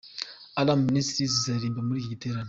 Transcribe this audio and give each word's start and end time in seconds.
Alarm 0.59 0.81
Ministries 0.89 1.33
izaririmba 1.37 1.81
muri 1.87 1.97
iki 1.99 2.13
giterane. 2.13 2.39